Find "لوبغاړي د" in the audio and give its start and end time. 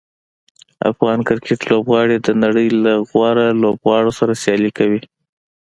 1.71-2.29